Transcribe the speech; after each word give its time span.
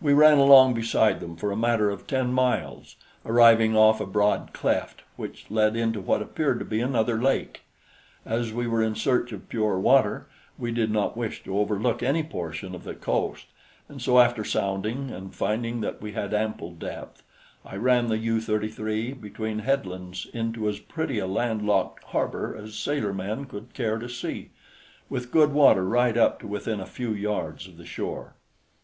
We 0.00 0.12
ran 0.12 0.38
along 0.38 0.74
beside 0.74 1.18
them 1.18 1.34
for 1.34 1.50
a 1.50 1.56
matter 1.56 1.90
of 1.90 2.06
ten 2.06 2.32
miles, 2.32 2.94
arriving 3.26 3.76
off 3.76 4.00
a 4.00 4.06
broad 4.06 4.50
cleft 4.52 5.02
which 5.16 5.50
led 5.50 5.74
into 5.74 6.00
what 6.00 6.22
appeared 6.22 6.60
to 6.60 6.64
be 6.64 6.80
another 6.80 7.20
lake. 7.20 7.62
As 8.24 8.52
we 8.52 8.68
were 8.68 8.84
in 8.84 8.94
search 8.94 9.32
of 9.32 9.48
pure 9.48 9.76
water, 9.76 10.28
we 10.60 10.70
did 10.70 10.92
not 10.92 11.16
wish 11.16 11.42
to 11.42 11.58
overlook 11.58 12.04
any 12.04 12.22
portion 12.22 12.72
of 12.72 12.84
the 12.84 12.94
coast, 12.94 13.46
and 13.88 14.00
so 14.00 14.20
after 14.20 14.44
sounding 14.44 15.10
and 15.10 15.34
finding 15.34 15.80
that 15.80 16.00
we 16.00 16.12
had 16.12 16.32
ample 16.32 16.70
depth, 16.70 17.24
I 17.64 17.74
ran 17.74 18.06
the 18.06 18.18
U 18.18 18.40
33 18.40 19.14
between 19.14 19.58
head 19.58 19.84
lands 19.84 20.28
into 20.32 20.68
as 20.68 20.78
pretty 20.78 21.18
a 21.18 21.26
landlocked 21.26 22.04
harbor 22.04 22.54
as 22.56 22.78
sailormen 22.78 23.46
could 23.48 23.74
care 23.74 23.98
to 23.98 24.08
see, 24.08 24.52
with 25.10 25.32
good 25.32 25.52
water 25.52 25.84
right 25.84 26.16
up 26.16 26.38
to 26.42 26.46
within 26.46 26.78
a 26.78 26.86
few 26.86 27.12
yards 27.12 27.66
of 27.66 27.76
the 27.76 27.84
shore. 27.86 28.36